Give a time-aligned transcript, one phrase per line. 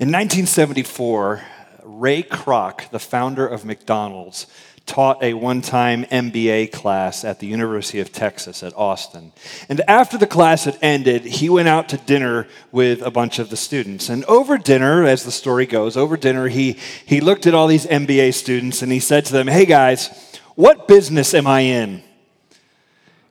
[0.00, 1.42] In 1974,
[1.82, 4.46] Ray Kroc, the founder of McDonald's,
[4.86, 9.32] taught a one time MBA class at the University of Texas at Austin.
[9.68, 13.50] And after the class had ended, he went out to dinner with a bunch of
[13.50, 14.08] the students.
[14.08, 17.86] And over dinner, as the story goes, over dinner, he, he looked at all these
[17.86, 20.10] MBA students and he said to them, Hey guys,
[20.54, 22.04] what business am I in?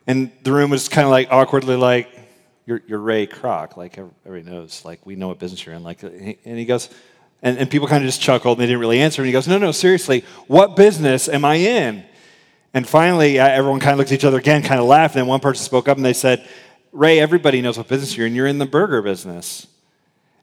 [0.06, 2.17] And the room was kind of like awkwardly like,
[2.68, 3.78] you're, you're Ray Kroc.
[3.78, 5.82] Like everybody knows, like we know what business you're in.
[5.82, 6.90] Like, and he goes,
[7.42, 9.22] and, and people kind of just chuckled and they didn't really answer.
[9.22, 12.04] And he goes, No, no, seriously, what business am I in?
[12.74, 15.14] And finally, uh, everyone kind of looked at each other again, kind of laughed.
[15.14, 16.46] And then one person spoke up and they said,
[16.92, 18.34] Ray, everybody knows what business you're in.
[18.34, 19.66] You're in the burger business.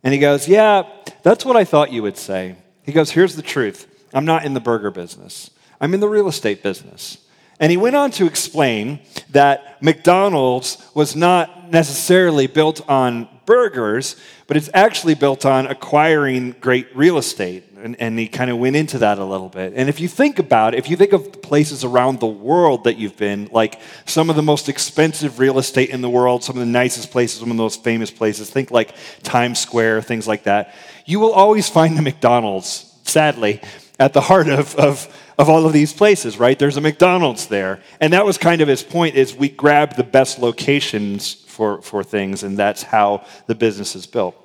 [0.04, 0.84] And he goes, Yeah,
[1.22, 2.56] that's what I thought you would say.
[2.82, 6.28] He goes, Here's the truth I'm not in the burger business, I'm in the real
[6.28, 7.20] estate business.
[7.60, 9.00] And he went on to explain
[9.32, 14.16] that McDonald's was not necessarily built on burgers,
[14.48, 17.64] but it's actually built on acquiring great real estate.
[17.82, 19.74] And, and he kind of went into that a little bit.
[19.76, 22.86] And if you think about it, if you think of the places around the world
[22.86, 26.56] that you've been, like some of the most expensive real estate in the world, some
[26.56, 30.28] of the nicest places, some of the most famous places, think like Times Square, things
[30.28, 30.74] like that,
[31.06, 33.62] you will always find the McDonald's, sadly,
[34.00, 36.58] at the heart of, of of all of these places, right?
[36.58, 37.82] There's a McDonald's there.
[38.00, 42.04] And that was kind of his point is we grab the best locations for, for
[42.04, 44.36] things, and that's how the business is built.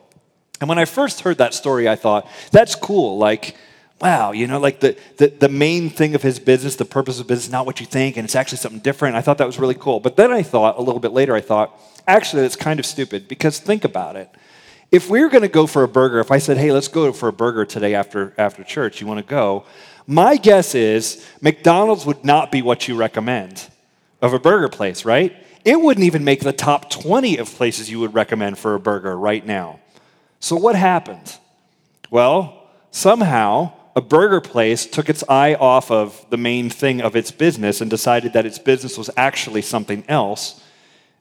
[0.61, 3.19] And when I first heard that story, I thought, that's cool.
[3.19, 3.57] Like,
[4.01, 7.27] wow, you know, like the, the, the main thing of his business, the purpose of
[7.27, 9.17] business, not what you think, and it's actually something different.
[9.17, 10.01] I thought that was really cool.
[10.01, 13.29] But then I thought, a little bit later, I thought, actually, that's kind of stupid
[13.29, 14.29] because think about it.
[14.91, 17.13] If we were going to go for a burger, if I said, hey, let's go
[17.13, 19.65] for a burger today after, after church, you want to go?
[20.07, 23.69] My guess is McDonald's would not be what you recommend
[24.23, 25.35] of a burger place, right?
[25.65, 29.17] It wouldn't even make the top 20 of places you would recommend for a burger
[29.17, 29.81] right now.
[30.41, 31.37] So, what happened?
[32.11, 37.31] Well, somehow a burger place took its eye off of the main thing of its
[37.31, 40.63] business and decided that its business was actually something else.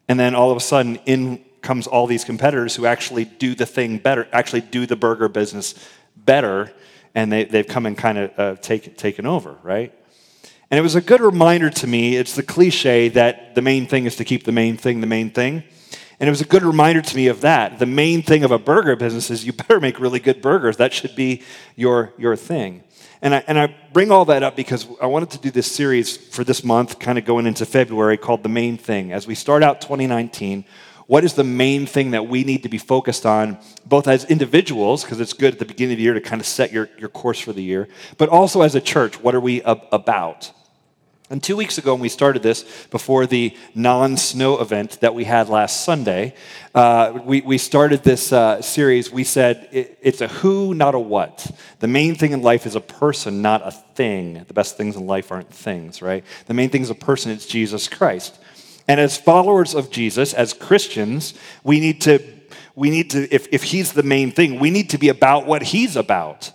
[0.08, 3.66] And then all of a sudden, in comes all these competitors who actually do the
[3.66, 5.76] thing better, actually do the burger business
[6.16, 6.72] better
[7.16, 9.94] and they, they've come and kind of uh, take, taken over, right?
[10.72, 12.16] And it was a good reminder to me.
[12.16, 15.32] It's the cliche that the main thing is to keep the main thing the main
[15.32, 15.64] thing.
[16.20, 17.80] And it was a good reminder to me of that.
[17.80, 20.78] The main thing of a burger business is you better make really good burgers.
[20.78, 21.44] That should be
[21.76, 22.84] your, your thing.
[23.22, 26.16] And I, and I bring all that up because I wanted to do this series
[26.16, 29.12] for this month, kind of going into February, called The Main Thing.
[29.12, 30.64] As we start out 2019,
[31.10, 35.04] what is the main thing that we need to be focused on, both as individuals,
[35.04, 37.10] because it's good at the beginning of the year to kind of set your, your
[37.10, 37.88] course for the year,
[38.20, 40.52] but also as a church, what are we ab- about?
[41.32, 45.24] And two weeks ago, when we started this, before the non snow event that we
[45.24, 46.36] had last Sunday,
[46.76, 49.12] uh, we, we started this uh, series.
[49.12, 51.50] We said it, it's a who, not a what.
[51.80, 54.44] The main thing in life is a person, not a thing.
[54.48, 56.24] The best things in life aren't things, right?
[56.46, 58.40] The main thing is a person, it's Jesus Christ.
[58.90, 62.24] And as followers of Jesus, as Christians, we need to,
[62.74, 65.62] we need to if, if he's the main thing, we need to be about what
[65.62, 66.52] he's about.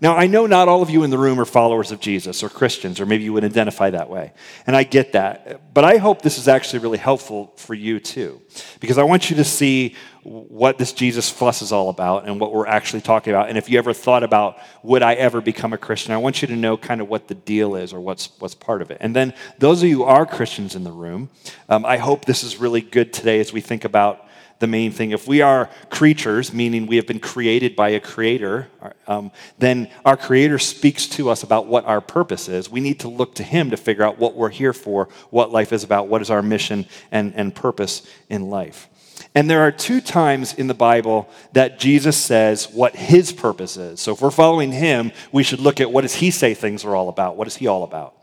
[0.00, 2.48] Now, I know not all of you in the room are followers of Jesus or
[2.48, 4.32] Christians, or maybe you would identify that way.
[4.66, 5.72] And I get that.
[5.72, 8.42] But I hope this is actually really helpful for you too.
[8.80, 9.94] Because I want you to see
[10.28, 13.48] what this Jesus fuss is all about and what we're actually talking about.
[13.48, 16.48] And if you ever thought about, would I ever become a Christian, I want you
[16.48, 18.98] to know kind of what the deal is or what's, what's part of it.
[19.00, 21.30] And then, those of you who are Christians in the room,
[21.68, 24.26] um, I hope this is really good today as we think about
[24.58, 25.12] the main thing.
[25.12, 28.68] If we are creatures, meaning we have been created by a creator,
[29.06, 32.68] um, then our creator speaks to us about what our purpose is.
[32.68, 35.72] We need to look to him to figure out what we're here for, what life
[35.72, 38.88] is about, what is our mission and, and purpose in life.
[39.38, 44.00] And there are two times in the Bible that Jesus says what his purpose is.
[44.00, 46.96] So if we're following him, we should look at what does he say things are
[46.96, 47.36] all about?
[47.36, 48.16] What is he all about?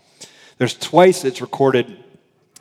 [0.57, 2.03] There's twice it's recorded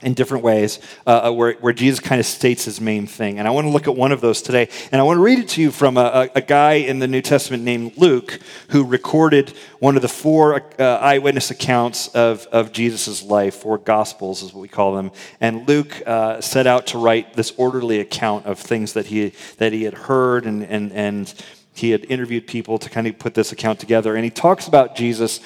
[0.03, 3.39] in different ways uh, uh, where, where Jesus kind of states his main thing.
[3.39, 4.69] And I want to look at one of those today.
[4.93, 7.23] And I want to read it to you from a, a guy in the New
[7.23, 8.39] Testament named Luke
[8.69, 14.43] who recorded one of the four uh, eyewitness accounts of, of Jesus' life, four gospels
[14.43, 15.11] is what we call them.
[15.41, 19.73] And Luke uh, set out to write this orderly account of things that he, that
[19.73, 21.33] he had heard and, and, and
[21.75, 24.15] he had interviewed people to kind of put this account together.
[24.15, 25.41] And he talks about Jesus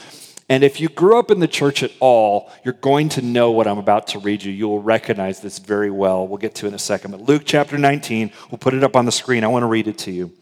[0.49, 3.67] and if you grew up in the church at all, you're going to know what
[3.67, 4.51] I'm about to read you.
[4.51, 6.27] You will recognize this very well.
[6.27, 7.11] We'll get to it in a second.
[7.11, 9.45] But Luke chapter 19, we'll put it up on the screen.
[9.45, 10.33] I want to read it to you.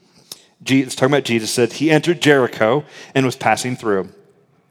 [0.63, 4.11] Jesus, talking about Jesus said, He entered Jericho and was passing through.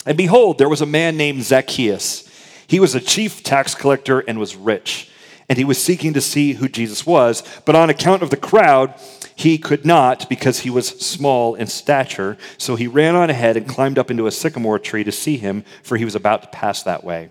[0.05, 2.29] And behold, there was a man named Zacchaeus.
[2.67, 5.11] He was a chief tax collector and was rich.
[5.47, 8.93] And he was seeking to see who Jesus was, but on account of the crowd,
[9.35, 12.37] he could not because he was small in stature.
[12.57, 15.63] So he ran on ahead and climbed up into a sycamore tree to see him,
[15.83, 17.29] for he was about to pass that way.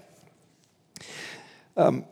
[1.76, 2.04] Um,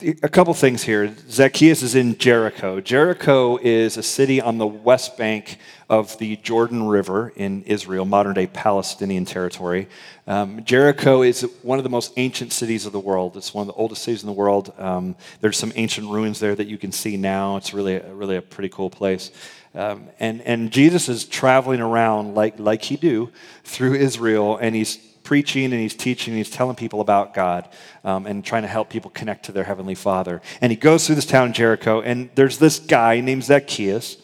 [0.00, 1.14] a couple things here.
[1.30, 2.80] Zacchaeus is in Jericho.
[2.80, 5.58] Jericho is a city on the west bank
[5.88, 9.88] of the Jordan River in Israel, modern day Palestinian territory.
[10.26, 13.36] Um, Jericho is one of the most ancient cities of the world.
[13.36, 14.72] It's one of the oldest cities in the world.
[14.78, 17.56] Um, there's some ancient ruins there that you can see now.
[17.56, 19.30] It's really, really a pretty cool place.
[19.74, 23.30] Um, and, and Jesus is traveling around like, like he do
[23.64, 27.68] through Israel, and he's preaching and he's teaching and he's telling people about God
[28.04, 30.40] um, and trying to help people connect to their Heavenly Father.
[30.60, 34.18] And he goes through this town, Jericho, and there's this guy named Zacchaeus.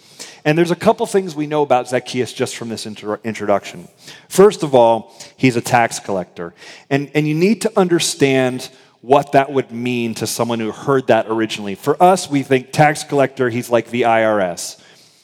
[0.44, 3.88] And there's a couple things we know about Zacchaeus just from this intro- introduction.
[4.28, 6.54] First of all, he's a tax collector.
[6.88, 8.70] And, and you need to understand
[9.00, 11.74] what that would mean to someone who heard that originally.
[11.74, 14.80] For us, we think tax collector, he's like the IRS.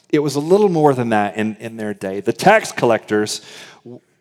[0.09, 2.19] It was a little more than that in, in their day.
[2.19, 3.41] The tax collectors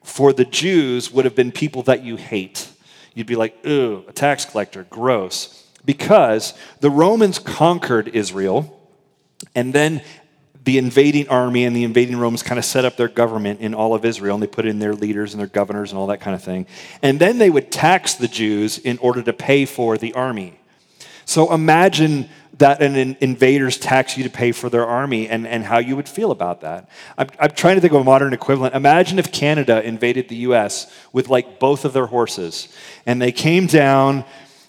[0.09, 2.69] for the Jews would have been people that you hate.
[3.15, 5.67] You'd be like, ooh, a tax collector, gross.
[5.85, 8.81] Because the Romans conquered Israel,
[9.55, 10.03] and then
[10.65, 13.95] the invading army and the invading Romans kind of set up their government in all
[13.95, 16.35] of Israel, and they put in their leaders and their governors and all that kind
[16.35, 16.67] of thing.
[17.03, 20.59] And then they would tax the Jews in order to pay for the army.
[21.25, 22.29] So imagine
[22.59, 26.09] that an invaders tax you to pay for their army and, and how you would
[26.09, 26.89] feel about that.
[27.17, 28.75] I'm, I'm trying to think of a modern equivalent.
[28.75, 32.69] Imagine if Canada invaded the US with like both of their horses
[33.07, 34.25] and they came down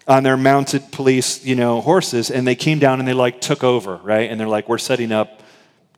[0.07, 3.63] on their mounted police, you know, horses and they came down and they like took
[3.63, 4.29] over, right?
[4.29, 5.41] And they're like, we're setting up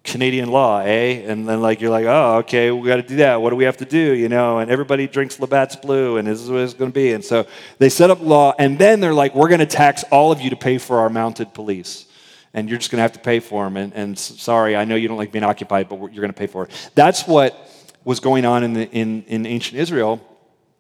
[0.03, 1.21] Canadian law, eh?
[1.27, 3.41] And then like you're like, oh, okay, we got to do that.
[3.41, 4.13] What do we have to do?
[4.13, 7.13] You know, and everybody drinks Labatt's Blue, and this is what it's going to be.
[7.13, 7.45] And so
[7.77, 10.49] they set up law, and then they're like, we're going to tax all of you
[10.49, 12.07] to pay for our mounted police,
[12.53, 13.77] and you're just going to have to pay for them.
[13.77, 16.47] And, and sorry, I know you don't like being occupied, but you're going to pay
[16.47, 16.91] for it.
[16.95, 17.55] That's what
[18.03, 20.19] was going on in, the, in, in ancient Israel.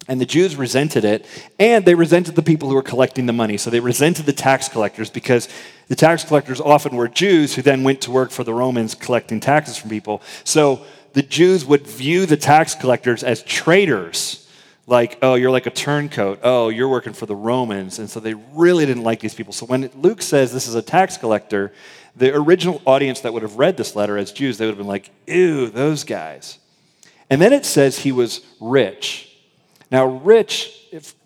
[0.07, 1.25] And the Jews resented it,
[1.59, 3.57] and they resented the people who were collecting the money.
[3.57, 5.47] So they resented the tax collectors because
[5.89, 9.39] the tax collectors often were Jews who then went to work for the Romans collecting
[9.39, 10.21] taxes from people.
[10.43, 10.83] So
[11.13, 14.49] the Jews would view the tax collectors as traitors.
[14.87, 16.39] Like, oh, you're like a turncoat.
[16.43, 17.99] Oh, you're working for the Romans.
[17.99, 19.53] And so they really didn't like these people.
[19.53, 21.71] So when Luke says this is a tax collector,
[22.15, 24.87] the original audience that would have read this letter as Jews, they would have been
[24.87, 26.57] like, ew, those guys.
[27.29, 29.30] And then it says he was rich.
[29.91, 30.77] Now, rich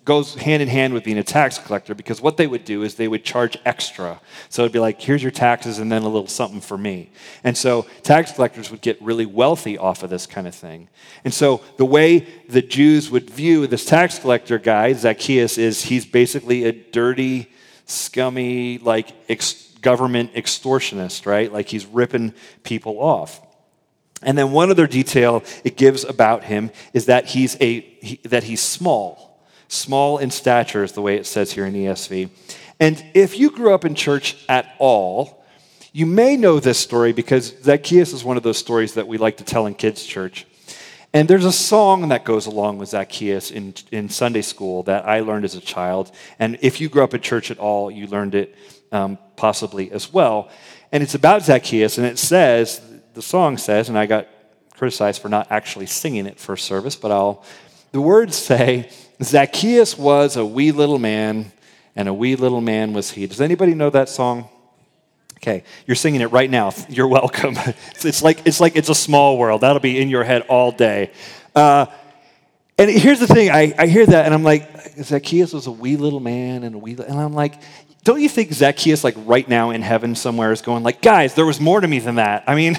[0.04, 2.94] goes hand in hand with being a tax collector because what they would do is
[2.94, 4.20] they would charge extra.
[4.48, 7.10] So it'd be like, here's your taxes and then a little something for me.
[7.44, 10.88] And so tax collectors would get really wealthy off of this kind of thing.
[11.24, 16.06] And so the way the Jews would view this tax collector guy, Zacchaeus, is he's
[16.06, 17.50] basically a dirty,
[17.86, 21.52] scummy, like ex- government extortionist, right?
[21.52, 23.40] Like he's ripping people off.
[24.22, 28.44] And then one other detail it gives about him is that he's a he, that
[28.44, 32.30] he's small, small in stature is the way it says here in ESV.
[32.78, 35.44] And if you grew up in church at all,
[35.92, 39.38] you may know this story because Zacchaeus is one of those stories that we like
[39.38, 40.46] to tell in kids' church.
[41.14, 45.20] And there's a song that goes along with Zacchaeus in, in Sunday school that I
[45.20, 46.12] learned as a child.
[46.38, 48.54] And if you grew up in church at all, you learned it
[48.92, 50.50] um, possibly as well.
[50.92, 52.82] And it's about Zacchaeus, and it says
[53.16, 54.28] the song says, and I got
[54.76, 57.42] criticized for not actually singing it for service, but I'll.
[57.92, 58.90] The words say,
[59.22, 61.50] Zacchaeus was a wee little man,
[61.96, 63.26] and a wee little man was he.
[63.26, 64.50] Does anybody know that song?
[65.38, 66.72] Okay, you're singing it right now.
[66.88, 67.56] You're welcome.
[68.04, 69.62] It's like it's like it's a small world.
[69.62, 71.12] That'll be in your head all day.
[71.54, 71.86] Uh,
[72.78, 74.68] and here's the thing: I, I hear that, and I'm like,
[75.02, 77.62] Zacchaeus was a wee little man, and a wee, little, and I'm like,
[78.06, 81.44] don't you think Zacchaeus, like right now in heaven somewhere, is going like, guys, there
[81.44, 82.44] was more to me than that.
[82.46, 82.78] I mean,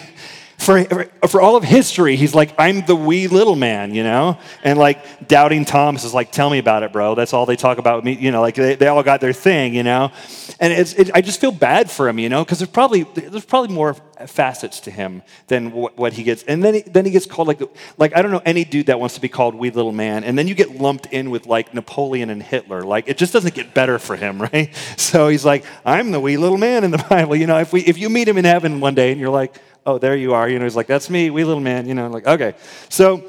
[0.67, 4.37] for, for all of history, he's like, I'm the wee little man, you know?
[4.65, 7.15] And like doubting Thomas is like, tell me about it, bro.
[7.15, 9.73] That's all they talk about me, you know, like they, they all got their thing,
[9.73, 10.11] you know?
[10.59, 13.45] And it's, it, I just feel bad for him, you know, because there's probably, there's
[13.45, 13.93] probably more
[14.25, 16.43] facets to him than what, what he gets.
[16.43, 17.61] And then he, then he gets called like,
[17.97, 20.25] like, I don't know any dude that wants to be called wee little man.
[20.25, 22.81] And then you get lumped in with like Napoleon and Hitler.
[22.81, 24.75] Like it just doesn't get better for him, right?
[24.97, 27.37] So he's like, I'm the wee little man in the Bible.
[27.37, 29.55] You know, if, we, if you meet him in heaven one day and you're like,
[29.87, 30.47] oh, there you are.
[30.47, 31.87] You know, he's like, that's me, wee little man.
[31.87, 32.53] You know, like, okay.
[32.89, 33.23] So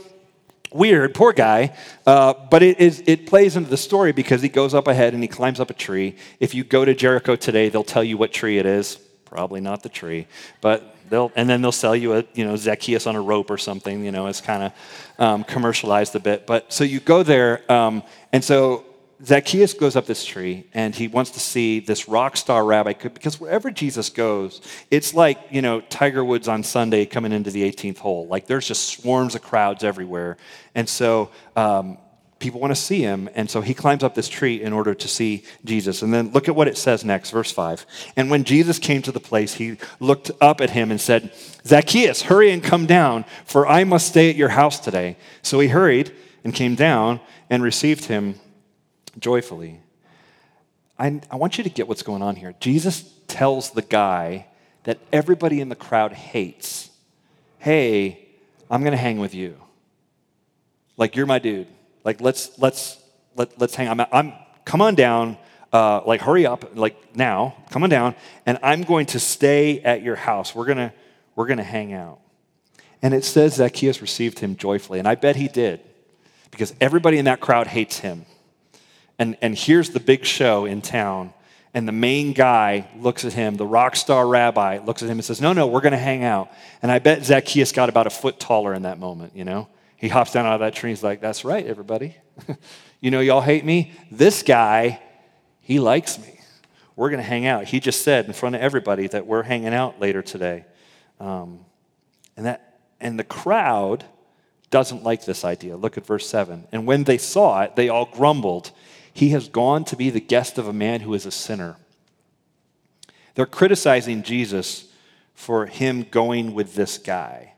[0.72, 1.74] weird, poor guy.
[2.04, 5.22] Uh, but it, is, it plays into the story because he goes up ahead and
[5.22, 6.16] he climbs up a tree.
[6.40, 8.96] If you go to Jericho today, they'll tell you what tree it is.
[9.24, 10.26] Probably not the tree,
[10.62, 13.58] but they'll and then they'll sell you a you know Zacchaeus on a rope or
[13.58, 14.02] something.
[14.02, 14.72] You know, it's kind of
[15.22, 16.46] um, commercialized a bit.
[16.46, 18.86] But so you go there, um, and so
[19.24, 23.40] Zacchaeus goes up this tree and he wants to see this rock star rabbi because
[23.40, 24.60] wherever Jesus goes,
[24.90, 28.28] it's like, you know, Tiger Woods on Sunday coming into the 18th hole.
[28.28, 30.36] Like there's just swarms of crowds everywhere.
[30.76, 31.98] And so um,
[32.38, 33.28] people want to see him.
[33.34, 36.02] And so he climbs up this tree in order to see Jesus.
[36.02, 37.84] And then look at what it says next, verse 5.
[38.16, 41.32] And when Jesus came to the place, he looked up at him and said,
[41.66, 45.16] Zacchaeus, hurry and come down, for I must stay at your house today.
[45.42, 46.12] So he hurried
[46.44, 47.20] and came down
[47.50, 48.38] and received him
[49.18, 49.80] joyfully.
[50.98, 52.54] I, I want you to get what's going on here.
[52.60, 54.46] Jesus tells the guy
[54.84, 56.90] that everybody in the crowd hates,
[57.58, 58.26] Hey,
[58.70, 59.56] I'm going to hang with you.
[60.96, 61.66] Like, you're my dude.
[62.04, 62.98] Like, let's, let's,
[63.36, 63.88] let, let's hang.
[63.88, 64.32] I'm, I'm,
[64.64, 65.36] come on down.
[65.72, 66.76] Uh, like, hurry up.
[66.76, 68.14] Like, now, come on down.
[68.46, 70.54] And I'm going to stay at your house.
[70.54, 70.92] We're going to,
[71.34, 72.20] we're going to hang out.
[73.02, 74.98] And it says Zacchaeus received him joyfully.
[74.98, 75.80] And I bet he did
[76.50, 78.24] because everybody in that crowd hates him
[79.18, 81.32] and, and here's the big show in town.
[81.74, 85.24] And the main guy looks at him, the rock star rabbi looks at him and
[85.24, 86.50] says, No, no, we're going to hang out.
[86.82, 89.68] And I bet Zacchaeus got about a foot taller in that moment, you know?
[89.96, 90.90] He hops down out of that tree.
[90.90, 92.16] He's like, That's right, everybody.
[93.00, 93.92] you know, y'all hate me.
[94.10, 95.00] This guy,
[95.60, 96.40] he likes me.
[96.96, 97.64] We're going to hang out.
[97.64, 100.64] He just said in front of everybody that we're hanging out later today.
[101.20, 101.60] Um,
[102.36, 104.04] and, that, and the crowd
[104.70, 105.76] doesn't like this idea.
[105.76, 106.66] Look at verse 7.
[106.72, 108.72] And when they saw it, they all grumbled
[109.18, 111.74] he has gone to be the guest of a man who is a sinner.
[113.34, 114.86] They're criticizing Jesus
[115.34, 117.54] for him going with this guy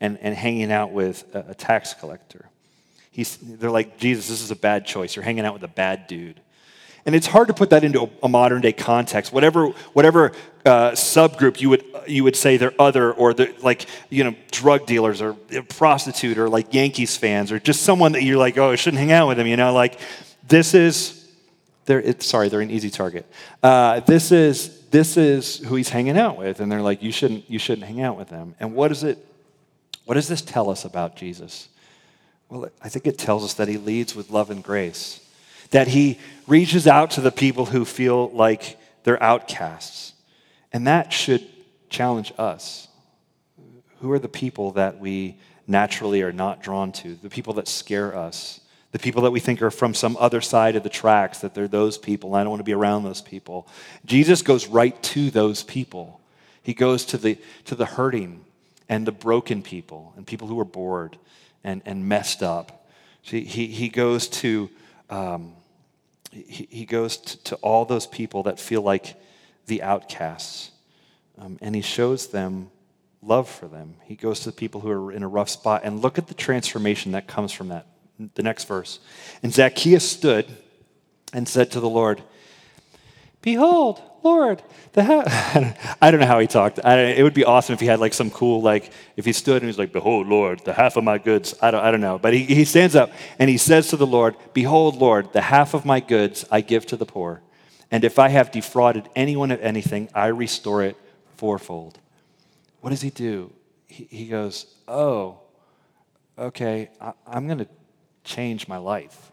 [0.00, 2.48] and, and hanging out with a, a tax collector.
[3.10, 5.16] He's, they're like, Jesus, this is a bad choice.
[5.16, 6.40] You're hanging out with a bad dude.
[7.04, 9.32] And it's hard to put that into a, modern day context.
[9.32, 10.30] Whatever, whatever
[10.64, 14.86] uh, subgroup you would, you would say they're other, or they're like, you know, drug
[14.86, 15.34] dealers or
[15.70, 19.10] prostitute or like Yankees fans or just someone that you're like, oh, I shouldn't hang
[19.10, 19.98] out with them, you know, like
[20.50, 21.32] this is,
[21.86, 23.24] they're, it, sorry, they're an easy target.
[23.62, 27.48] Uh, this is this is who he's hanging out with, and they're like, you shouldn't
[27.48, 28.54] you shouldn't hang out with them.
[28.60, 29.24] And what does it?
[30.04, 31.68] What does this tell us about Jesus?
[32.48, 35.20] Well, I think it tells us that he leads with love and grace,
[35.70, 40.14] that he reaches out to the people who feel like they're outcasts,
[40.72, 41.46] and that should
[41.88, 42.88] challenge us.
[44.00, 47.14] Who are the people that we naturally are not drawn to?
[47.14, 48.59] The people that scare us
[48.92, 51.68] the people that we think are from some other side of the tracks, that they're
[51.68, 52.34] those people.
[52.34, 53.68] I don't want to be around those people.
[54.04, 56.20] Jesus goes right to those people.
[56.62, 58.44] He goes to the, to the hurting
[58.88, 61.16] and the broken people and people who are bored
[61.62, 62.88] and, and messed up.
[63.22, 64.70] He, he goes to,
[65.08, 65.54] um,
[66.32, 69.14] he, he goes to, to, all those people that feel like
[69.66, 70.72] the outcasts.
[71.38, 72.70] Um, and he shows them
[73.22, 73.94] love for them.
[74.04, 75.82] He goes to the people who are in a rough spot.
[75.84, 77.86] And look at the transformation that comes from that
[78.34, 78.98] the next verse.
[79.42, 80.46] And Zacchaeus stood
[81.32, 82.22] and said to the Lord,
[83.42, 84.62] Behold, Lord,
[84.92, 85.96] the half.
[86.02, 86.78] I don't know how he talked.
[86.78, 89.68] it would be awesome if he had like some cool, like, if he stood and
[89.68, 91.54] he's like, Behold, Lord, the half of my goods.
[91.62, 92.18] I don't, I don't know.
[92.18, 95.74] But he, he stands up and he says to the Lord, Behold, Lord, the half
[95.74, 97.42] of my goods I give to the poor.
[97.90, 100.96] And if I have defrauded anyone of anything, I restore it
[101.36, 101.98] fourfold.
[102.80, 103.52] What does he do?
[103.86, 105.40] He, he goes, Oh,
[106.38, 107.68] okay, I, I'm going to
[108.30, 109.32] change my life.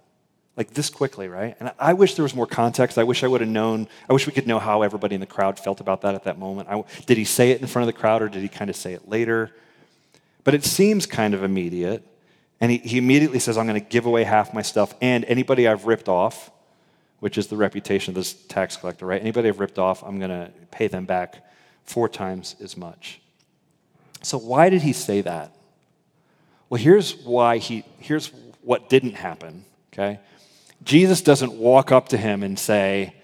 [0.58, 1.56] Like this quickly, right?
[1.60, 2.98] And I wish there was more context.
[2.98, 3.88] I wish I would have known.
[4.10, 6.40] I wish we could know how everybody in the crowd felt about that at that
[6.40, 6.68] moment.
[6.68, 8.76] I, did he say it in front of the crowd or did he kind of
[8.76, 9.52] say it later?
[10.44, 12.04] But it seems kind of immediate.
[12.60, 15.68] And he, he immediately says, I'm going to give away half my stuff and anybody
[15.68, 16.50] I've ripped off,
[17.20, 19.22] which is the reputation of this tax collector, right?
[19.22, 21.46] Anybody I've ripped off, I'm going to pay them back
[21.84, 23.22] four times as much.
[24.24, 25.54] So why did he say that?
[26.70, 28.32] Well, here's why he here's
[28.68, 30.20] what didn't happen, okay?
[30.84, 33.16] Jesus doesn't walk up to him and say,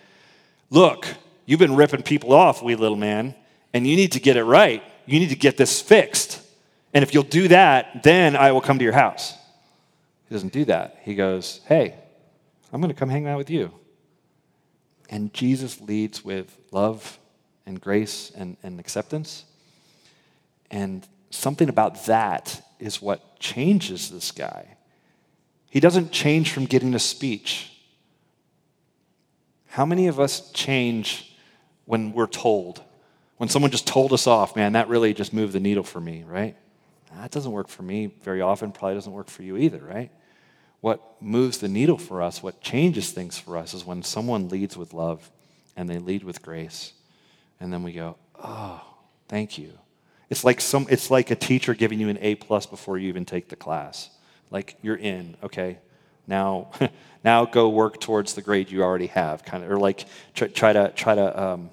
[0.70, 1.06] Look,
[1.46, 3.36] you've been ripping people off, wee little man,
[3.74, 4.82] and you need to get it right.
[5.06, 6.42] You need to get this fixed.
[6.94, 9.34] And if you'll do that, then I will come to your house.
[10.30, 11.00] He doesn't do that.
[11.02, 11.94] He goes, Hey,
[12.72, 13.74] I'm going to come hang out with you.
[15.10, 17.20] And Jesus leads with love
[17.66, 19.44] and grace and, and acceptance.
[20.72, 24.78] And something about that is what changes this guy.
[25.74, 27.72] He doesn't change from getting a speech.
[29.70, 31.36] How many of us change
[31.86, 32.84] when we're told?
[33.38, 36.26] When someone just told us off, man, that really just moved the needle for me,
[36.28, 36.56] right?
[37.16, 40.12] That doesn't work for me very often, probably doesn't work for you either, right?
[40.82, 44.78] What moves the needle for us, what changes things for us, is when someone leads
[44.78, 45.32] with love
[45.76, 46.94] and they lead with grace.
[47.60, 48.80] And then we go, oh,
[49.28, 49.72] thank you.
[50.30, 53.26] It's like, some, it's like a teacher giving you an A plus before you even
[53.26, 54.12] take the class.
[54.54, 55.80] Like, you're in, okay?
[56.28, 56.72] Now,
[57.24, 60.74] now go work towards the grade you already have, kind of, or like try, try
[60.74, 61.70] to try to um,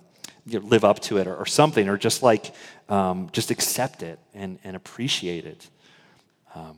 [0.47, 2.53] you know, live up to it, or, or something, or just like
[2.89, 5.69] um, just accept it and, and appreciate it.
[6.55, 6.77] Um,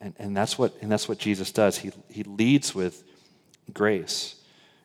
[0.00, 1.78] and, and that's what and that's what Jesus does.
[1.78, 3.02] He he leads with
[3.72, 4.36] grace.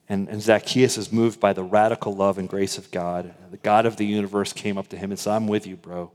[0.09, 3.33] And, and Zacchaeus is moved by the radical love and grace of God.
[3.51, 6.11] The God of the universe came up to him and said, I'm with you, bro.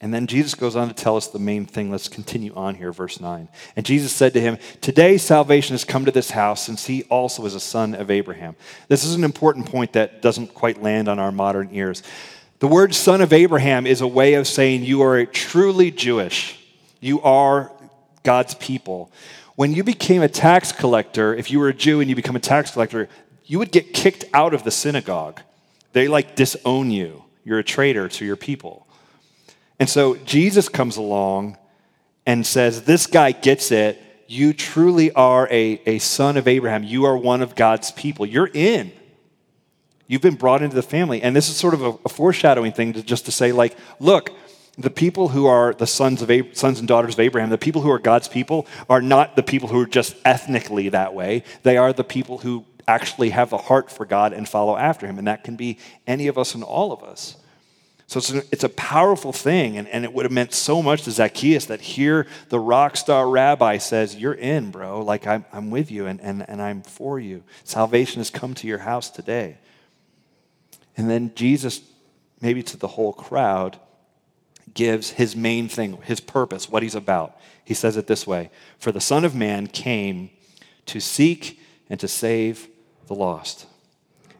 [0.00, 1.90] And then Jesus goes on to tell us the main thing.
[1.90, 3.48] Let's continue on here, verse 9.
[3.76, 7.46] And Jesus said to him, Today salvation has come to this house, since he also
[7.46, 8.56] is a son of Abraham.
[8.88, 12.02] This is an important point that doesn't quite land on our modern ears.
[12.58, 16.58] The word son of Abraham is a way of saying you are truly Jewish.
[17.00, 17.72] You are
[18.24, 19.12] God's people.
[19.56, 22.40] When you became a tax collector, if you were a Jew and you become a
[22.40, 23.08] tax collector,
[23.44, 25.40] you would get kicked out of the synagogue.
[25.92, 27.24] They like disown you.
[27.44, 28.83] You're a traitor to your people.
[29.78, 31.58] And so Jesus comes along
[32.26, 34.00] and says, This guy gets it.
[34.26, 36.82] You truly are a, a son of Abraham.
[36.82, 38.24] You are one of God's people.
[38.24, 38.92] You're in.
[40.06, 41.22] You've been brought into the family.
[41.22, 44.30] And this is sort of a, a foreshadowing thing to just to say, like, look,
[44.76, 47.82] the people who are the sons of Ab- sons and daughters of Abraham, the people
[47.82, 51.44] who are God's people, are not the people who are just ethnically that way.
[51.62, 55.18] They are the people who actually have a heart for God and follow after Him,
[55.18, 57.36] and that can be any of us and all of us.
[58.06, 61.02] So it's, an, it's a powerful thing, and, and it would have meant so much
[61.02, 65.02] to Zacchaeus that here the rock star rabbi says, You're in, bro.
[65.02, 67.42] Like, I'm, I'm with you and, and, and I'm for you.
[67.64, 69.58] Salvation has come to your house today.
[70.96, 71.80] And then Jesus,
[72.40, 73.78] maybe to the whole crowd,
[74.74, 77.38] gives his main thing, his purpose, what he's about.
[77.64, 80.30] He says it this way For the Son of Man came
[80.86, 81.58] to seek
[81.88, 82.68] and to save
[83.06, 83.66] the lost.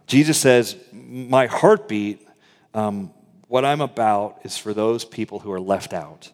[0.06, 2.20] Jesus says, My heartbeat.
[2.74, 3.14] Um,
[3.48, 6.32] what I'm about is for those people who are left out.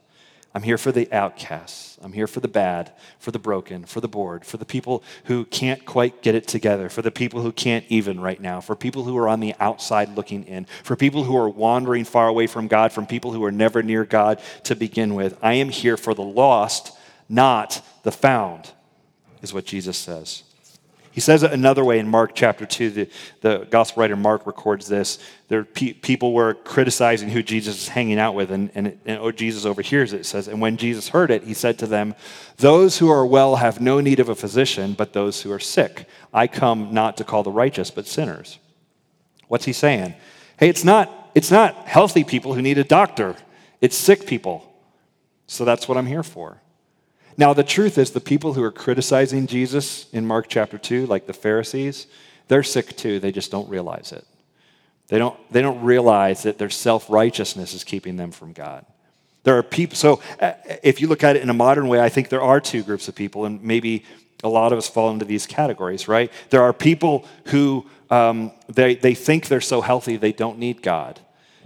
[0.52, 1.96] I'm here for the outcasts.
[2.02, 5.44] I'm here for the bad, for the broken, for the bored, for the people who
[5.44, 9.04] can't quite get it together, for the people who can't even right now, for people
[9.04, 12.66] who are on the outside looking in, for people who are wandering far away from
[12.66, 15.38] God, from people who are never near God to begin with.
[15.40, 16.96] I am here for the lost,
[17.28, 18.72] not the found,
[19.42, 20.42] is what Jesus says.
[21.12, 22.90] He says it another way in Mark chapter 2.
[22.90, 23.08] The,
[23.40, 25.18] the gospel writer Mark records this.
[25.48, 29.32] There, pe- people were criticizing who Jesus is hanging out with, and, and, and oh,
[29.32, 30.20] Jesus overhears it.
[30.20, 32.14] It says, And when Jesus heard it, he said to them,
[32.58, 36.06] Those who are well have no need of a physician, but those who are sick.
[36.32, 38.58] I come not to call the righteous, but sinners.
[39.48, 40.14] What's he saying?
[40.58, 43.34] Hey, it's not, it's not healthy people who need a doctor,
[43.80, 44.66] it's sick people.
[45.48, 46.60] So that's what I'm here for.
[47.40, 51.26] Now, the truth is, the people who are criticizing Jesus in Mark chapter 2, like
[51.26, 52.06] the Pharisees,
[52.48, 53.18] they're sick too.
[53.18, 54.26] They just don't realize it.
[55.08, 58.84] They don't, they don't realize that their self righteousness is keeping them from God.
[59.44, 62.10] There are people, so uh, if you look at it in a modern way, I
[62.10, 64.04] think there are two groups of people, and maybe
[64.44, 66.30] a lot of us fall into these categories, right?
[66.50, 71.18] There are people who um, they, they think they're so healthy they don't need God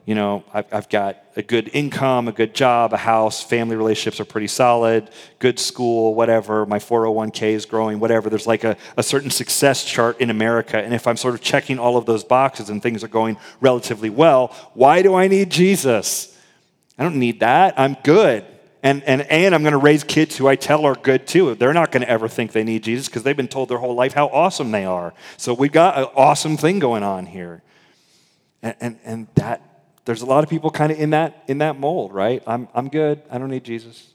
[0.05, 4.21] you know, I've, I've, got a good income, a good job, a house, family relationships
[4.21, 8.29] are pretty solid, good school, whatever, my 401k is growing, whatever.
[8.29, 10.77] There's like a, a certain success chart in America.
[10.77, 14.11] And if I'm sort of checking all of those boxes and things are going relatively
[14.11, 16.39] well, why do I need Jesus?
[16.99, 17.79] I don't need that.
[17.79, 18.45] I'm good.
[18.83, 21.55] And, and, and I'm going to raise kids who I tell are good too.
[21.55, 23.95] They're not going to ever think they need Jesus because they've been told their whole
[23.95, 25.15] life how awesome they are.
[25.39, 27.63] So we've got an awesome thing going on here.
[28.63, 29.74] And, and, and that
[30.05, 32.43] there's a lot of people kind of in that in that mold, right?
[32.47, 33.23] I'm I'm good.
[33.31, 34.13] I don't need Jesus.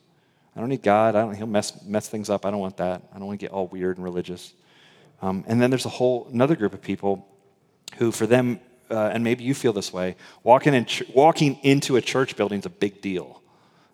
[0.56, 1.16] I don't need God.
[1.16, 1.36] I don't.
[1.36, 2.46] He'll mess mess things up.
[2.46, 3.02] I don't want that.
[3.14, 4.54] I don't want to get all weird and religious.
[5.22, 7.28] Um, and then there's a whole another group of people
[7.98, 11.96] who, for them, uh, and maybe you feel this way, walking in ch- walking into
[11.98, 13.42] a church building is a big deal.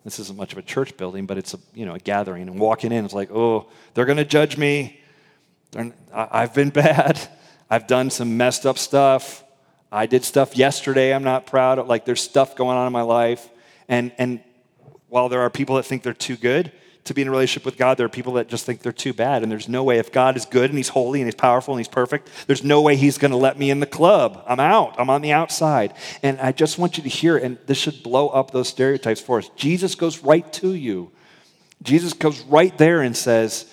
[0.04, 2.60] This isn't much of a church building, but it's a you know a gathering, and
[2.60, 5.00] walking in is like, oh, they're going to judge me.
[5.72, 7.18] They're, I've been bad.
[7.68, 9.42] I've done some messed up stuff.
[9.90, 11.86] I did stuff yesterday I'm not proud of.
[11.86, 13.48] Like there's stuff going on in my life.
[13.88, 14.40] And, and
[15.08, 16.72] while there are people that think they're too good
[17.04, 19.12] to be in a relationship with God, there are people that just think they're too
[19.12, 19.42] bad.
[19.42, 21.80] And there's no way, if God is good and He's holy and He's powerful and
[21.80, 24.42] He's perfect, there's no way He's going to let me in the club.
[24.46, 24.96] I'm out.
[24.98, 25.94] I'm on the outside.
[26.22, 29.38] And I just want you to hear, and this should blow up those stereotypes for
[29.38, 29.48] us.
[29.56, 31.12] Jesus goes right to you.
[31.82, 33.72] Jesus goes right there and says,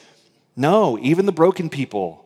[0.56, 2.26] No, even the broken people,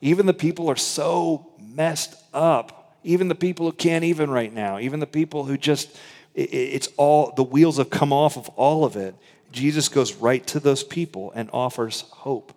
[0.00, 4.78] even the people are so messed up even the people who can't even right now,
[4.78, 5.96] even the people who just,
[6.34, 9.14] it's all, the wheels have come off of all of it.
[9.52, 12.52] Jesus goes right to those people and offers hope.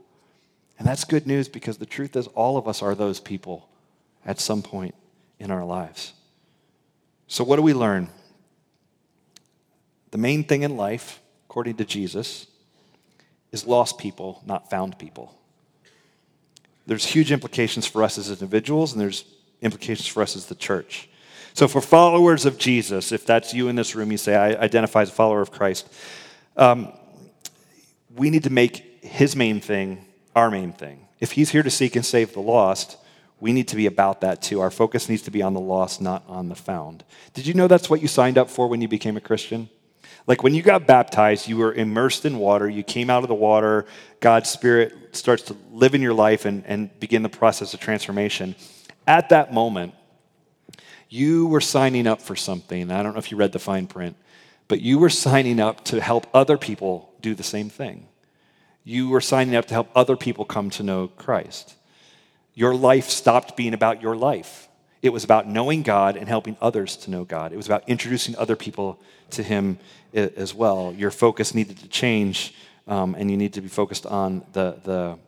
[0.79, 3.67] And that's good news because the truth is, all of us are those people
[4.25, 4.95] at some point
[5.39, 6.13] in our lives.
[7.27, 8.09] So, what do we learn?
[10.11, 12.47] The main thing in life, according to Jesus,
[13.51, 15.35] is lost people, not found people.
[16.85, 19.25] There's huge implications for us as individuals, and there's
[19.61, 21.09] implications for us as the church.
[21.53, 25.01] So, for followers of Jesus, if that's you in this room, you say, I identify
[25.01, 25.91] as a follower of Christ,
[26.55, 26.91] um,
[28.15, 31.07] we need to make his main thing our main thing.
[31.19, 32.97] If he's here to seek and save the lost,
[33.39, 34.61] we need to be about that too.
[34.61, 37.03] Our focus needs to be on the lost, not on the found.
[37.33, 39.69] Did you know that's what you signed up for when you became a Christian?
[40.27, 43.35] Like when you got baptized, you were immersed in water, you came out of the
[43.35, 43.85] water,
[44.19, 48.55] God's Spirit starts to live in your life and, and begin the process of transformation.
[49.07, 49.93] At that moment,
[51.09, 52.91] you were signing up for something.
[52.91, 54.17] I don't know if you read the fine print,
[54.67, 58.07] but you were signing up to help other people do the same thing.
[58.83, 61.75] You were signing up to help other people come to know Christ.
[62.53, 64.67] Your life stopped being about your life.
[65.01, 67.53] It was about knowing God and helping others to know God.
[67.53, 68.99] It was about introducing other people
[69.31, 69.77] to Him
[70.13, 70.93] as well.
[70.97, 72.53] Your focus needed to change,
[72.87, 75.19] um, and you need to be focused on the, the,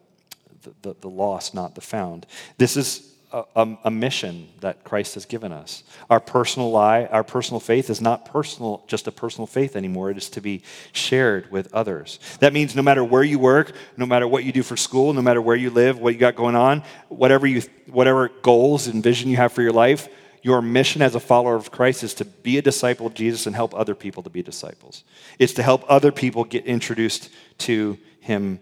[0.82, 2.26] the, the lost, not the found.
[2.58, 5.84] This is a, a, mission that Christ has given us.
[6.10, 10.10] Our personal lie, our personal faith is not personal, just a personal faith anymore.
[10.10, 10.64] It is to be
[10.94, 12.20] shared with others.
[12.40, 15.22] That means no matter where you work, no matter what you do for school, no
[15.22, 19.30] matter where you live, what you got going on, whatever you, whatever goals and vision
[19.30, 20.10] you have for your life,
[20.42, 23.56] your mission as a follower of Christ is to be a disciple of Jesus and
[23.56, 25.04] help other people to be disciples.
[25.38, 28.60] It's to help other people get introduced to Him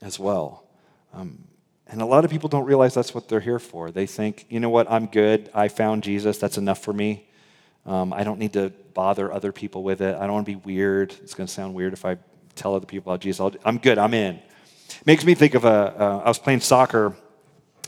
[0.00, 0.64] as well.
[1.12, 1.45] Um,
[1.88, 3.90] and a lot of people don't realize that's what they're here for.
[3.90, 5.50] They think, you know what, I'm good.
[5.54, 6.38] I found Jesus.
[6.38, 7.28] That's enough for me.
[7.84, 10.16] Um, I don't need to bother other people with it.
[10.16, 11.14] I don't want to be weird.
[11.22, 12.16] It's going to sound weird if I
[12.56, 13.40] tell other people about Jesus.
[13.64, 13.98] i am good.
[13.98, 14.40] I'm in.
[15.04, 15.68] Makes me think of a.
[15.68, 17.14] Uh, I was playing soccer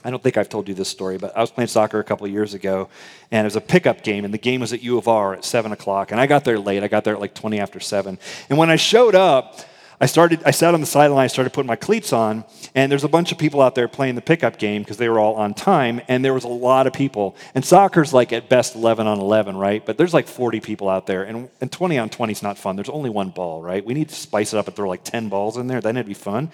[0.05, 2.27] I don't think I've told you this story, but I was playing soccer a couple
[2.27, 2.89] of years ago,
[3.31, 5.45] and it was a pickup game, and the game was at U of R at
[5.45, 6.13] 7 o'clock.
[6.13, 6.83] And I got there late.
[6.83, 8.19] I got there at like 20 after 7.
[8.49, 9.61] And when I showed up,
[10.01, 13.03] I started, I sat on the sideline, I started putting my cleats on, and there's
[13.03, 15.55] a bunch of people out there playing the pickup game because they were all on
[15.55, 17.35] time, and there was a lot of people.
[17.55, 19.85] And soccer's like at best 11 on 11, right?
[19.85, 22.77] But there's like 40 people out there, and, and 20 on 20 is not fun.
[22.77, 23.85] There's only one ball, right?
[23.85, 25.81] We need to spice it up and throw like 10 balls in there.
[25.81, 26.53] Then it'd be fun.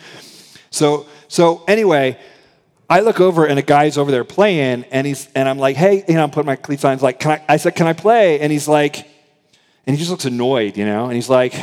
[0.70, 2.18] So, so anyway,
[2.88, 6.02] I look over and a guy's over there playing, and he's and I'm like, hey,
[6.08, 6.94] you know, I'm putting my cleats on.
[6.94, 7.54] He's like, can I?
[7.54, 8.40] I said, can I play?
[8.40, 9.06] And he's like,
[9.86, 11.54] and he just looks annoyed, you know, and he's like,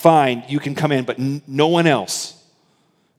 [0.00, 2.42] fine, you can come in, but n- no one else,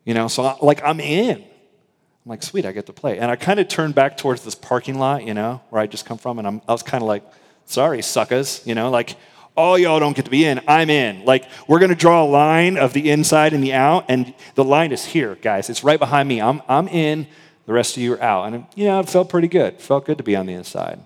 [0.03, 0.27] you know.
[0.27, 1.37] So I, like I'm in.
[1.37, 3.17] I'm like, sweet, I get to play.
[3.17, 6.05] And I kind of turned back towards this parking lot, you know, where I just
[6.05, 7.23] come from, and I'm, I was kind of like,
[7.65, 9.15] sorry, suckers, you know, like
[9.55, 10.61] all y'all don't get to be in.
[10.67, 11.25] I'm in.
[11.25, 14.91] Like, we're to draw a line of the inside and the out, and the line
[14.91, 15.69] is here, guys.
[15.69, 16.41] It's right behind me.
[16.41, 17.27] I'm, I'm in.
[17.65, 18.47] The rest of you are out.
[18.47, 19.75] And, you know, it felt pretty good.
[19.75, 20.99] It felt good to be on the inside.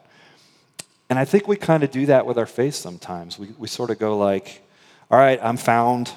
[1.10, 3.38] And I think we kind of do that with our faith sometimes.
[3.38, 4.65] We, we sort of go like,
[5.12, 6.12] all right, I'm found.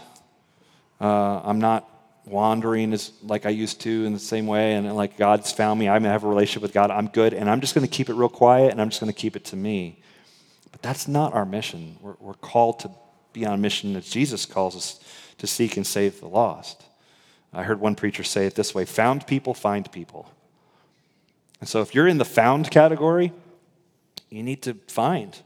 [1.01, 1.89] Uh, I'm not
[2.31, 4.75] wandering as like I used to in the same way.
[4.75, 5.89] And like God's found me.
[5.89, 6.91] I have a relationship with God.
[6.91, 7.35] I'm good.
[7.35, 9.37] And I'm just going to keep it real quiet and I'm just going to keep
[9.37, 10.03] it to me.
[10.71, 11.97] But that's not our mission.
[12.01, 12.91] We're, we're called to
[13.33, 15.01] be on a mission that Jesus calls us
[15.39, 16.85] to seek and save the lost.
[17.53, 20.31] I heard one preacher say it this way found people find people.
[21.61, 23.33] And so if you're in the found category,
[24.31, 25.37] you need to find.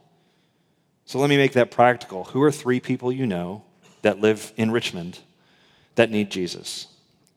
[1.13, 2.25] So let me make that practical.
[2.25, 3.65] Who are three people you know
[4.01, 5.19] that live in Richmond
[5.95, 6.87] that need Jesus?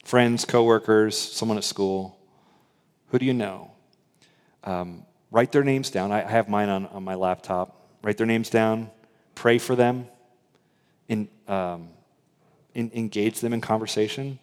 [0.05, 2.17] Friends, coworkers, someone at school.
[3.09, 3.71] Who do you know?
[4.63, 6.13] Um, write their names down.
[6.13, 7.89] I have mine on, on my laptop.
[8.01, 8.91] Write their names down.
[9.35, 10.07] Pray for them.
[11.09, 11.89] In, um,
[12.73, 14.39] in, engage them in conversation.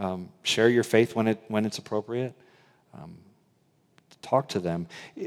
[0.00, 2.34] Um, share your faith when, it, when it's appropriate.
[4.22, 4.86] Talk to them.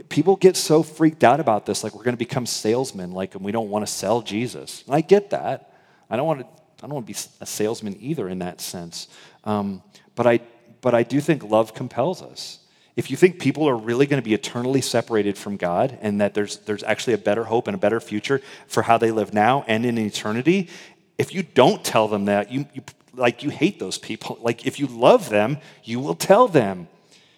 [0.09, 3.43] People get so freaked out about this, like we're going to become salesmen, like, and
[3.43, 4.83] we don't want to sell Jesus.
[4.87, 5.73] And I get that.
[6.09, 6.47] I don't want to.
[6.83, 9.07] I don't want to be a salesman either in that sense.
[9.43, 9.81] Um,
[10.13, 10.41] but I,
[10.81, 12.59] but I do think love compels us.
[12.95, 16.33] If you think people are really going to be eternally separated from God and that
[16.33, 19.65] there's, there's actually a better hope and a better future for how they live now
[19.67, 20.69] and in eternity,
[21.17, 24.37] if you don't tell them that, you, you like you hate those people.
[24.41, 26.87] Like if you love them, you will tell them.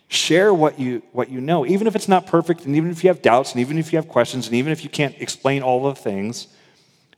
[0.09, 3.09] Share what you what you know, even if it's not perfect, and even if you
[3.09, 5.83] have doubts, and even if you have questions, and even if you can't explain all
[5.83, 6.47] the things.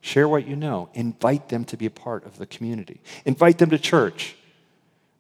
[0.02, 0.90] Share what you know.
[0.94, 3.02] Invite them to be a part of the community.
[3.26, 4.36] Invite them to church.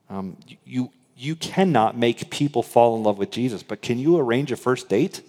[0.10, 4.51] Um, you you cannot make people fall in love with Jesus, but can you arrange
[4.51, 5.21] a first date?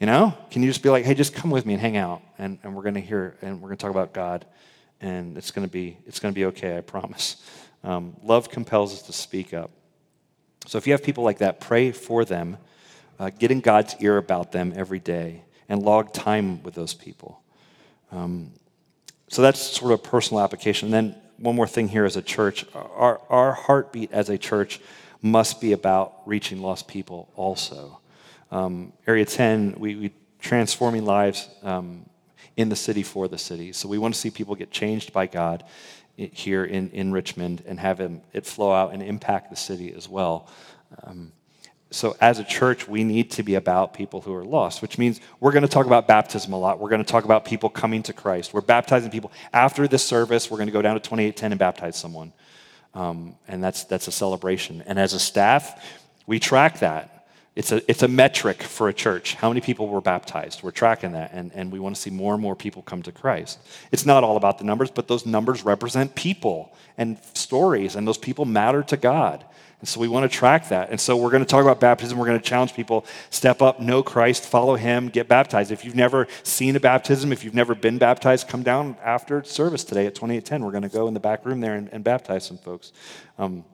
[0.00, 2.22] You know, can you just be like, hey, just come with me and hang out,
[2.36, 4.44] and, and we're going to hear and we're going to talk about God
[5.02, 6.78] and it's going to be it's going to be okay.
[6.78, 7.36] I promise.
[7.84, 9.70] Um, love compels us to speak up.
[10.66, 12.58] So if you have people like that, pray for them.
[13.18, 17.42] Uh, get in God's ear about them every day and log time with those people.
[18.10, 18.52] Um,
[19.28, 20.92] so that's sort of personal application.
[20.92, 24.80] And then one more thing here as a church our, our heartbeat as a church
[25.22, 28.00] must be about reaching lost people also.
[28.50, 32.04] Um, Area 10, we, we transforming lives um,
[32.56, 33.72] in the city for the city.
[33.72, 35.64] So we want to see people get changed by God
[36.16, 40.48] here in, in Richmond and have it flow out and impact the city as well.
[41.04, 41.32] Um,
[41.92, 45.20] so as a church, we need to be about people who are lost, which means
[45.40, 46.80] we're going to talk about baptism a lot.
[46.80, 48.54] We're going to talk about people coming to Christ.
[48.54, 49.30] We're baptizing people.
[49.52, 52.32] After this service, we're going to go down to 2810 and baptize someone.
[52.94, 54.82] Um, and that's, that's a celebration.
[54.86, 55.86] And as a staff,
[56.26, 57.11] we track that.
[57.54, 59.34] It's a, it's a metric for a church.
[59.34, 60.62] How many people were baptized?
[60.62, 63.12] We're tracking that, and, and we want to see more and more people come to
[63.12, 63.58] Christ.
[63.90, 68.16] It's not all about the numbers, but those numbers represent people and stories, and those
[68.16, 69.44] people matter to God.
[69.80, 70.90] And so we want to track that.
[70.90, 72.16] And so we're going to talk about baptism.
[72.16, 75.72] We're going to challenge people step up, know Christ, follow him, get baptized.
[75.72, 79.82] If you've never seen a baptism, if you've never been baptized, come down after service
[79.82, 80.64] today at 2810.
[80.64, 82.92] We're going to go in the back room there and, and baptize some folks.
[83.38, 83.64] Um,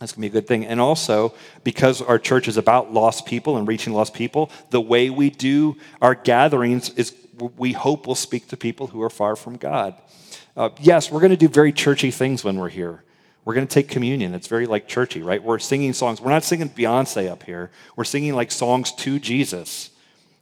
[0.00, 0.64] that's going to be a good thing.
[0.64, 5.10] And also, because our church is about lost people and reaching lost people, the way
[5.10, 7.14] we do our gatherings is
[7.56, 9.94] we hope we'll speak to people who are far from God.
[10.56, 13.04] Uh, yes, we're going to do very churchy things when we're here.
[13.44, 14.34] We're going to take communion.
[14.34, 15.42] It's very like churchy, right?
[15.42, 16.20] We're singing songs.
[16.20, 17.70] We're not singing Beyonce up here.
[17.94, 19.90] We're singing like songs to Jesus.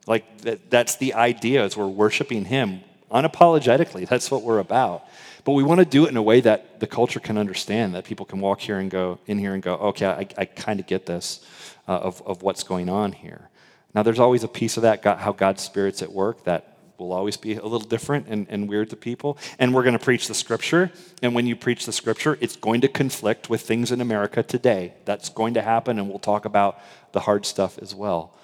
[0.06, 4.08] Like that, that's the idea is we're worshiping him unapologetically.
[4.08, 5.04] That's what we're about.
[5.48, 8.04] But we want to do it in a way that the culture can understand, that
[8.04, 10.86] people can walk here and go in here and go, okay, I, I kind of
[10.86, 11.40] get this
[11.88, 13.48] uh, of, of what's going on here.
[13.94, 17.38] Now, there's always a piece of that, how God's Spirit's at work, that will always
[17.38, 19.38] be a little different and, and weird to people.
[19.58, 20.92] And we're going to preach the scripture.
[21.22, 24.92] And when you preach the scripture, it's going to conflict with things in America today.
[25.06, 26.78] That's going to happen, and we'll talk about
[27.12, 28.34] the hard stuff as well.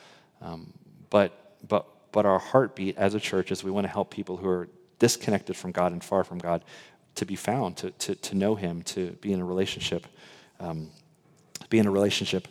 [0.41, 0.73] Um,
[1.11, 4.49] but, but, but our heartbeat as a church is we want to help people who
[4.49, 6.65] are disconnected from God and far from God
[7.15, 10.07] to be found, to, to, to know Him, to be in a relationship,
[10.61, 10.91] um,
[11.69, 12.49] be in a relationship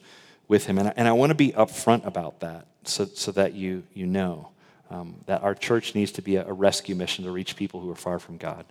[0.48, 0.78] with Him.
[0.78, 4.06] And I, and I want to be upfront about that so, so that you, you
[4.06, 4.50] know
[4.90, 7.90] um, that our church needs to be a, a rescue mission to reach people who
[7.92, 8.66] are far from God.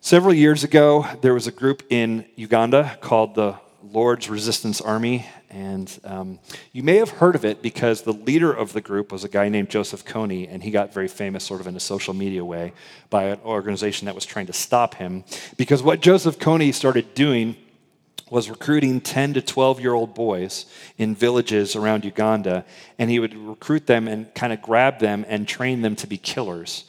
[0.00, 5.26] Several years ago, there was a group in Uganda called the Lord's Resistance Army.
[5.48, 6.38] And um,
[6.72, 9.48] you may have heard of it because the leader of the group was a guy
[9.48, 12.72] named Joseph Kony, and he got very famous, sort of in a social media way,
[13.08, 15.24] by an organization that was trying to stop him.
[15.56, 17.56] Because what Joseph Kony started doing
[18.30, 20.66] was recruiting 10 to 12 year old boys
[20.96, 22.64] in villages around Uganda,
[22.98, 26.16] and he would recruit them and kind of grab them and train them to be
[26.16, 26.84] killers.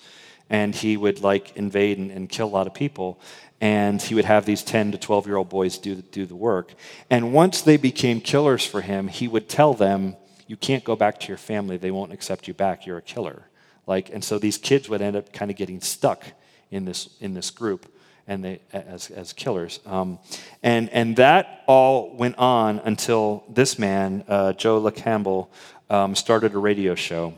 [0.50, 3.20] And he would like invade and, and kill a lot of people.
[3.62, 6.74] And he would have these 10 to 12 year old boys do, do the work.
[7.10, 11.19] And once they became killers for him, he would tell them, You can't go back
[11.21, 11.78] to your family.
[11.78, 12.86] They won't accept you back.
[12.86, 13.43] You're a killer.
[13.88, 16.26] Like, and so these kids would end up kind of getting stuck
[16.71, 17.86] in this, in this group
[18.28, 19.80] and they, as, as killers.
[19.86, 20.19] Um,
[20.63, 25.47] and, and that all went on until this man, uh, Joe LaCampbell,
[25.89, 27.34] um, started a radio show.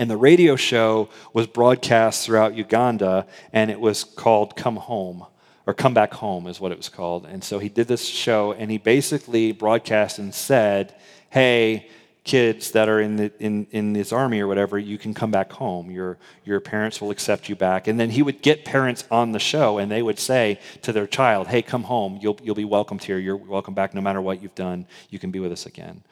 [0.00, 5.26] And the radio show was broadcast throughout Uganda, and it was called Come Home,
[5.66, 7.26] or Come Back Home is what it was called.
[7.26, 10.94] And so he did this show, and he basically broadcast and said,
[11.28, 11.90] Hey,
[12.24, 15.52] kids that are in, the, in, in this army or whatever, you can come back
[15.52, 15.90] home.
[15.90, 17.86] Your, your parents will accept you back.
[17.86, 21.06] And then he would get parents on the show and they would say to their
[21.06, 22.18] child, hey, come home.
[22.22, 23.18] You'll, you'll be welcomed here.
[23.18, 24.86] You're welcome back no matter what you've done.
[25.10, 26.02] You can be with us again.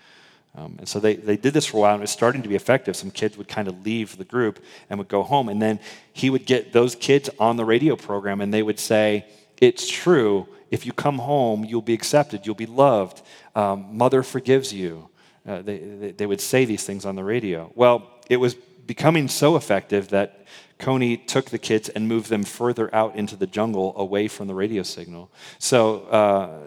[0.59, 2.49] Um, and so they, they did this for a while and it was starting to
[2.49, 2.97] be effective.
[2.97, 5.49] Some kids would kind of leave the group and would go home.
[5.49, 5.79] And then
[6.13, 9.27] he would get those kids on the radio program and they would say,
[9.61, 10.49] it's true.
[10.71, 12.45] If you come home, you'll be accepted.
[12.45, 13.23] You'll be loved.
[13.55, 15.09] Um, mother forgives you.
[15.47, 17.71] Uh, they, they would say these things on the radio.
[17.75, 20.47] Well, it was becoming so effective that
[20.79, 24.55] Kony took the kids and moved them further out into the jungle away from the
[24.55, 25.31] radio signal.
[25.59, 26.61] So uh,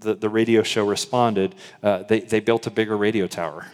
[0.00, 1.54] the, the radio show responded.
[1.82, 3.66] Uh, they, they built a bigger radio tower.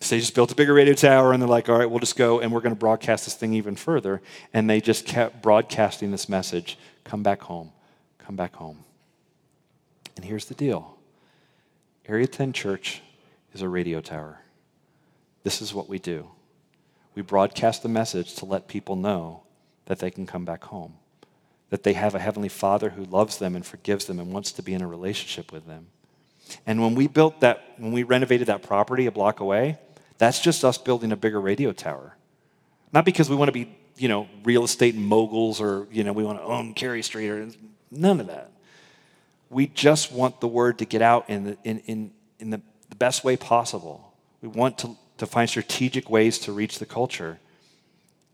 [0.00, 2.16] So they just built a bigger radio tower and they're like, all right, we'll just
[2.16, 4.20] go and we're going to broadcast this thing even further.
[4.52, 7.72] And they just kept broadcasting this message come back home,
[8.18, 8.84] come back home.
[10.16, 10.98] And here's the deal
[12.06, 13.02] Area 10 Church
[13.52, 14.40] is a radio tower.
[15.42, 16.28] This is what we do.
[17.14, 19.44] We broadcast the message to let people know
[19.86, 20.94] that they can come back home,
[21.70, 24.62] that they have a Heavenly Father who loves them and forgives them and wants to
[24.62, 25.86] be in a relationship with them.
[26.66, 29.78] And when we built that, when we renovated that property a block away,
[30.18, 32.16] that's just us building a bigger radio tower.
[32.92, 36.22] Not because we want to be, you know, real estate moguls or, you know, we
[36.22, 37.48] want to own Cary Street or
[37.90, 38.50] none of that.
[39.50, 42.60] We just want the word to get out in the, in, in, in the
[42.94, 44.14] the best way possible.
[44.40, 47.40] We want to, to find strategic ways to reach the culture.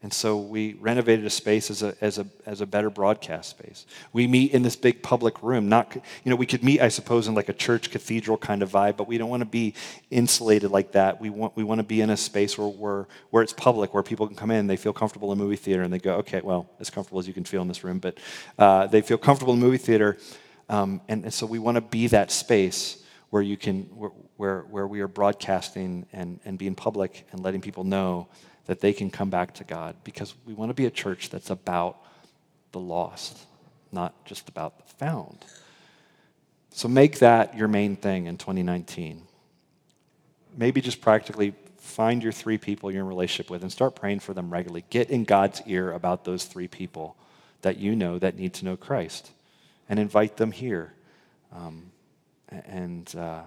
[0.02, 3.84] And so we renovated a space as a, as, a, as a better broadcast space.
[4.14, 5.68] We meet in this big public room.
[5.68, 8.70] Not, you know, we could meet, I suppose, in like a church cathedral kind of
[8.70, 9.74] vibe, but we don't want to be
[10.10, 11.20] insulated like that.
[11.20, 14.02] We want, we want to be in a space where, where, where it's public, where
[14.02, 16.40] people can come in, they feel comfortable in a movie theater, and they go, okay,
[16.40, 18.16] well, as comfortable as you can feel in this room, but
[18.58, 20.16] uh, they feel comfortable in a movie theater.
[20.70, 24.60] Um, and, and so we want to be that space where you can, where, where,
[24.62, 28.28] where we are broadcasting and, and being public and letting people know
[28.70, 31.50] that they can come back to God because we want to be a church that's
[31.50, 31.96] about
[32.70, 33.36] the lost,
[33.90, 35.44] not just about the found.
[36.70, 39.22] So make that your main thing in 2019.
[40.56, 44.34] Maybe just practically find your three people you're in relationship with and start praying for
[44.34, 44.84] them regularly.
[44.88, 47.16] Get in God's ear about those three people
[47.62, 49.32] that you know that need to know Christ
[49.88, 50.92] and invite them here.
[51.52, 51.90] Um,
[52.48, 53.42] and, uh,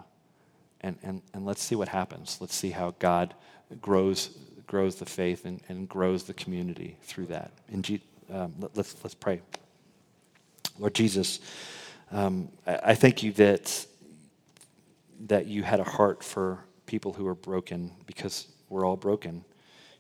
[0.82, 2.40] and, and, and let's see what happens.
[2.42, 3.34] Let's see how God
[3.80, 7.52] grows grows the faith and, and grows the community through that.
[7.72, 9.42] And um, let, us let's, let's pray.
[10.80, 11.40] Lord Jesus,
[12.12, 13.86] um, I, I thank you that
[15.28, 19.46] that you had a heart for people who are broken because we're all broken.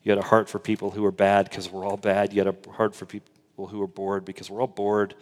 [0.04, 2.34] You had a heart for people who are bad because we're all bad.
[2.34, 5.16] You had a heart for people who are bored because we're all bored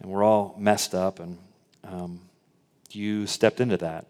[0.00, 1.20] and we're all messed up.
[1.20, 1.38] And
[1.84, 2.20] um,
[2.90, 4.06] you stepped into that.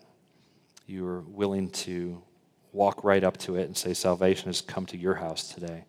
[0.86, 2.22] You were willing to
[2.72, 5.84] walk right up to it and say, Salvation has come to your house today.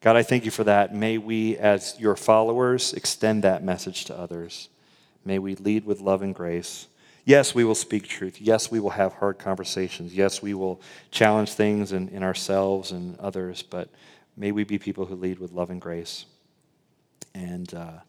[0.00, 0.94] God, I thank you for that.
[0.94, 4.68] May we, as your followers, extend that message to others.
[5.24, 6.88] May we lead with love and grace.
[7.24, 8.38] Yes, we will speak truth.
[8.38, 10.14] Yes, we will have hard conversations.
[10.14, 13.88] Yes, we will challenge things in, in ourselves and others, but
[14.36, 16.26] may we be people who lead with love and grace
[17.34, 18.00] and, uh,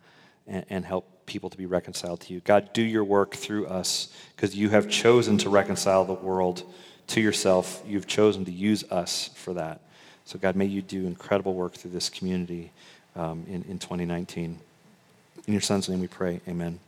[0.48, 2.42] and, and help people to be reconciled to you.
[2.42, 6.64] God, do your work through us because you have chosen to reconcile the world
[7.08, 7.84] to yourself.
[7.88, 9.82] You've chosen to use us for that.
[10.26, 12.72] So, God, may you do incredible work through this community
[13.16, 14.60] um, in, in 2019.
[15.48, 16.42] In your son's name we pray.
[16.48, 16.80] Amen.